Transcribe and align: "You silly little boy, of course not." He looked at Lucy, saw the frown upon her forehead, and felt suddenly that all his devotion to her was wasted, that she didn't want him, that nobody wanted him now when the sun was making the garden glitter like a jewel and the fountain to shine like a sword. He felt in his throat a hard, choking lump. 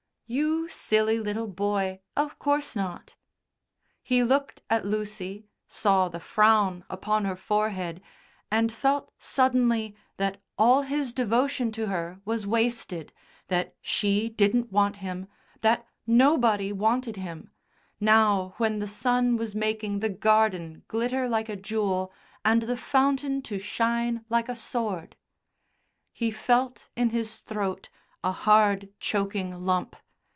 "You 0.33 0.69
silly 0.69 1.19
little 1.19 1.49
boy, 1.49 1.99
of 2.15 2.39
course 2.39 2.73
not." 2.73 3.17
He 4.01 4.23
looked 4.23 4.61
at 4.69 4.85
Lucy, 4.85 5.47
saw 5.67 6.07
the 6.07 6.21
frown 6.21 6.85
upon 6.89 7.25
her 7.25 7.35
forehead, 7.35 8.01
and 8.49 8.71
felt 8.71 9.11
suddenly 9.19 9.93
that 10.15 10.41
all 10.57 10.83
his 10.83 11.11
devotion 11.11 11.69
to 11.73 11.87
her 11.87 12.21
was 12.23 12.47
wasted, 12.47 13.11
that 13.49 13.75
she 13.81 14.29
didn't 14.29 14.71
want 14.71 14.95
him, 15.03 15.27
that 15.59 15.85
nobody 16.07 16.71
wanted 16.71 17.17
him 17.17 17.51
now 17.99 18.53
when 18.55 18.79
the 18.79 18.87
sun 18.87 19.35
was 19.35 19.53
making 19.53 19.99
the 19.99 20.07
garden 20.07 20.85
glitter 20.87 21.27
like 21.27 21.49
a 21.49 21.57
jewel 21.57 22.09
and 22.45 22.61
the 22.61 22.77
fountain 22.77 23.41
to 23.41 23.59
shine 23.59 24.23
like 24.29 24.47
a 24.47 24.55
sword. 24.55 25.17
He 26.13 26.31
felt 26.31 26.87
in 26.95 27.09
his 27.09 27.39
throat 27.41 27.89
a 28.23 28.31
hard, 28.31 28.93
choking 29.01 29.65
lump. 29.65 29.93